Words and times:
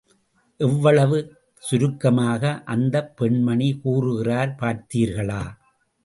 எவ்வளவு 0.59 1.17
சுருக்கமாக 1.63 2.53
அந்தப் 2.65 3.17
பெண்மணி 3.17 3.79
கூறுகிறார் 3.83 4.55
பார்த்தீர்களா? 4.59 5.43